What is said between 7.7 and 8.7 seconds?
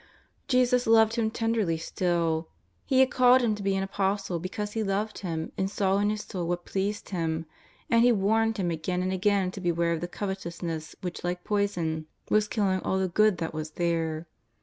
and He warned